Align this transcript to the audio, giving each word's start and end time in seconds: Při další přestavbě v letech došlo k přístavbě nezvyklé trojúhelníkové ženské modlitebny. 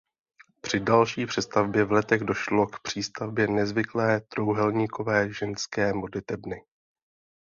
Při 0.61 0.79
další 0.79 1.25
přestavbě 1.25 1.83
v 1.85 1.91
letech 1.91 2.21
došlo 2.21 2.67
k 2.67 2.79
přístavbě 2.79 3.47
nezvyklé 3.47 4.21
trojúhelníkové 4.21 5.33
ženské 5.33 5.93
modlitebny. 5.93 6.61